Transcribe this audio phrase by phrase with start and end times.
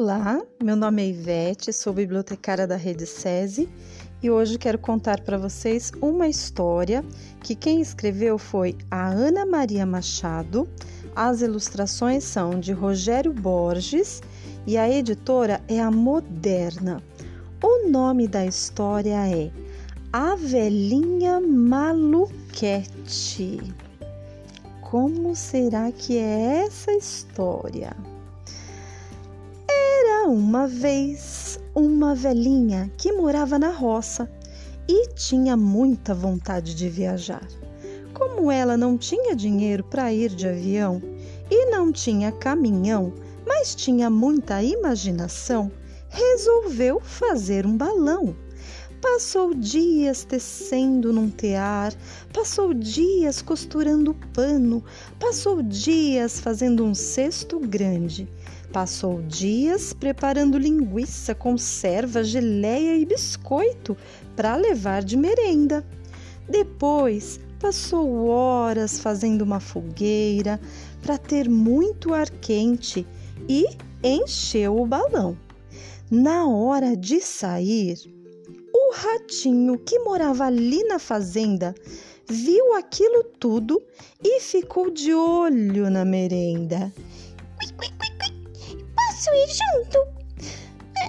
[0.00, 3.68] Olá, meu nome é Ivete, sou bibliotecária da Rede SESI
[4.22, 7.04] e hoje quero contar para vocês uma história
[7.42, 10.68] que quem escreveu foi a Ana Maria Machado.
[11.16, 14.22] As ilustrações são de Rogério Borges
[14.64, 17.02] e a editora é a Moderna.
[17.60, 19.50] O nome da história é
[20.12, 22.94] A Velhinha Maluquete.
[24.80, 27.96] Como será que é essa história?
[30.28, 34.30] Uma vez uma velhinha que morava na roça
[34.86, 37.46] e tinha muita vontade de viajar.
[38.12, 41.00] Como ela não tinha dinheiro para ir de avião
[41.50, 43.14] e não tinha caminhão,
[43.46, 45.72] mas tinha muita imaginação,
[46.10, 48.36] resolveu fazer um balão.
[49.00, 51.94] Passou dias tecendo num tear,
[52.34, 54.84] passou dias costurando pano,
[55.18, 58.28] passou dias fazendo um cesto grande
[58.72, 63.96] Passou dias preparando linguiça, conserva, geleia e biscoito
[64.36, 65.82] para levar de merenda.
[66.46, 70.60] Depois, passou horas fazendo uma fogueira
[71.00, 73.06] para ter muito ar quente
[73.48, 73.64] e
[74.02, 75.36] encheu o balão.
[76.10, 77.96] Na hora de sair,
[78.72, 81.74] o ratinho que morava ali na fazenda
[82.28, 83.82] viu aquilo tudo
[84.22, 86.92] e ficou de olho na merenda
[89.28, 89.98] posso ir junto?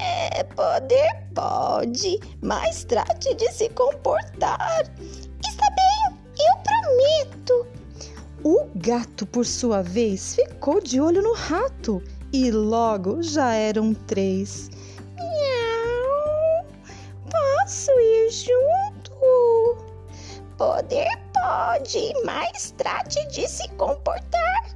[0.00, 4.82] É, poder pode, mas trate de se comportar.
[5.46, 7.66] Está bem, eu prometo.
[8.42, 14.70] O gato, por sua vez, ficou de olho no rato e logo já eram três.
[15.16, 16.66] Miau!
[17.30, 19.84] Posso ir junto?
[20.56, 24.74] Poder pode, mas trate de se comportar.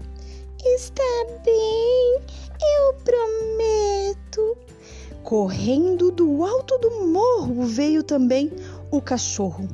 [0.65, 1.03] Está
[1.45, 1.98] bem,
[5.29, 8.51] Correndo do alto do morro veio também
[8.91, 9.69] o cachorro.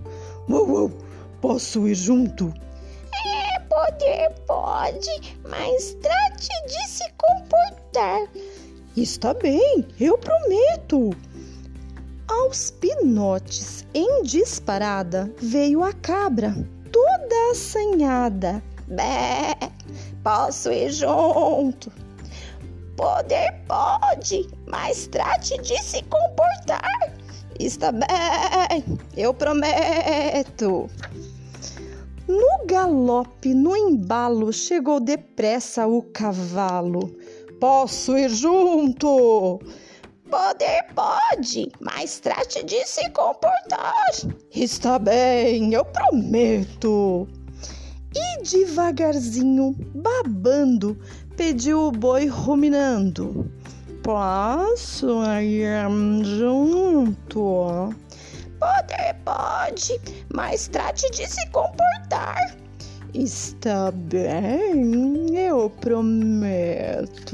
[0.49, 0.93] Uou, uou,
[1.41, 2.53] posso ir junto?
[3.25, 8.27] É, poder pode, mas trate de se comportar.
[8.97, 11.11] Está bem, eu prometo.
[12.27, 16.53] Aos pinotes, em disparada, veio a cabra,
[16.91, 18.61] toda assanhada.
[18.89, 19.55] Bé,
[20.21, 21.93] posso ir junto?
[22.97, 27.13] Poder pode, mas trate de se comportar.
[27.59, 30.89] Está bem, eu prometo.
[32.27, 37.15] No galope, no embalo, chegou depressa o cavalo.
[37.61, 39.61] Posso ir junto?
[40.31, 44.11] Poder pode, mas trate de se comportar.
[44.51, 47.29] Está bem, eu prometo.
[48.15, 50.97] E devagarzinho, babando,
[51.37, 53.51] pediu o boi ruminando.
[54.03, 55.89] Posso ir
[56.23, 57.93] junto?
[58.61, 60.01] Poder pode,
[60.33, 62.57] mas trate de se comportar.
[63.15, 67.25] Está bem, eu prometo.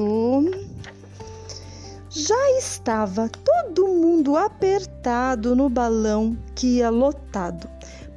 [2.10, 7.68] Já estava todo mundo apertado no balão que ia lotado.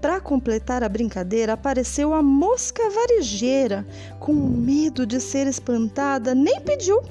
[0.03, 3.88] Para completar a brincadeira, apareceu a mosca varejeira.
[4.19, 7.02] Com medo de ser espantada, nem pediu.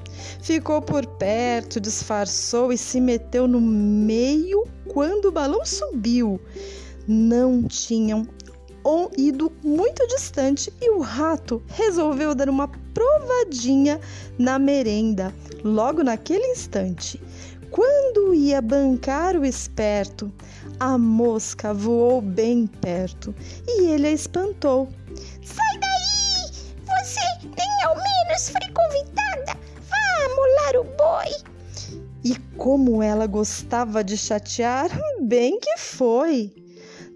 [0.43, 6.39] Ficou por perto, disfarçou e se meteu no meio quando o balão subiu.
[7.09, 8.29] Não tinham
[9.17, 13.99] ido muito distante e o rato resolveu dar uma provadinha
[14.39, 17.19] na merenda logo naquele instante.
[17.71, 20.31] Quando ia bancar o esperto,
[20.83, 23.33] a mosca voou bem perto
[23.69, 24.89] e ele a espantou.
[25.45, 26.51] Sai daí!
[26.85, 27.21] Você
[27.57, 29.57] nem ao menos foi convidada!
[29.89, 31.37] Vá amolar o boi!
[32.25, 34.91] E como ela gostava de chatear,
[35.23, 36.53] bem que foi!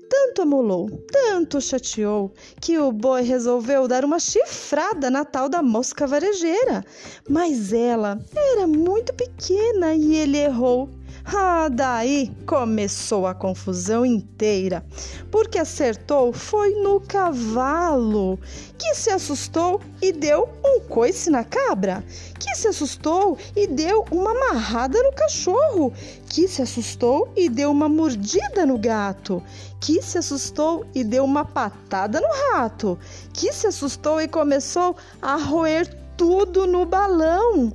[0.08, 6.06] Tanto amolou, tanto chateou, que o boi resolveu dar uma chifrada na tal da mosca
[6.06, 6.84] varejeira.
[7.28, 10.88] Mas ela era muito pequena e ele errou.
[11.28, 14.86] Ah, daí começou a confusão inteira,
[15.28, 18.38] porque acertou foi no cavalo,
[18.78, 22.04] que se assustou e deu um coice na cabra,
[22.38, 25.92] que se assustou e deu uma amarrada no cachorro,
[26.28, 29.42] que se assustou e deu uma mordida no gato,
[29.80, 32.96] que se assustou e deu uma patada no rato,
[33.32, 37.72] que se assustou e começou a roer tudo no balão.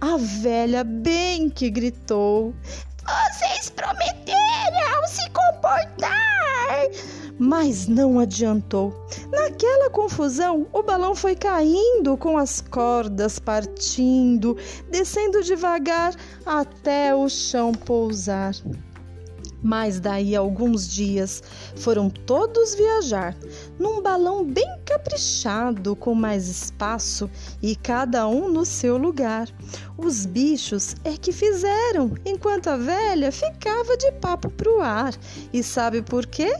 [0.00, 2.54] A velha bem que gritou:
[3.06, 6.26] Vocês prometeram se comportar!
[7.38, 8.92] Mas não adiantou.
[9.30, 14.56] Naquela confusão, o balão foi caindo com as cordas partindo,
[14.90, 16.14] descendo devagar
[16.44, 18.54] até o chão pousar.
[19.62, 21.42] Mas daí alguns dias
[21.76, 23.36] foram todos viajar
[23.78, 27.28] num balão bem caprichado, com mais espaço
[27.62, 29.48] e cada um no seu lugar.
[29.98, 35.14] Os bichos é que fizeram, enquanto a velha ficava de papo pro ar.
[35.52, 36.54] E sabe por quê?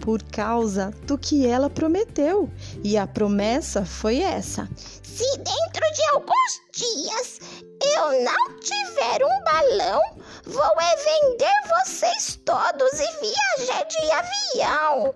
[0.00, 2.50] Por causa do que ela prometeu.
[2.82, 4.68] E a promessa foi essa:
[5.02, 7.40] Se dentro de alguns dias
[7.80, 10.00] eu não tiver um balão,
[10.48, 15.14] vou é vender vocês todos e viajar de avião.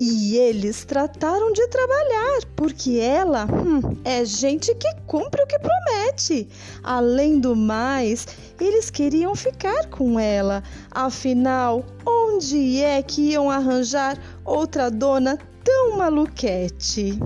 [0.00, 6.48] E eles trataram de trabalhar, porque ela hum, é gente que cumpre o que promete.
[6.82, 8.26] Além do mais,
[8.60, 10.62] eles queriam ficar com ela.
[10.90, 17.18] Afinal, onde é que iam arranjar outra dona tão maluquete?